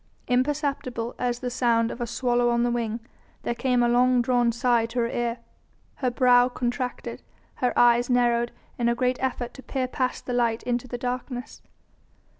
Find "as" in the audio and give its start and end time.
1.19-1.37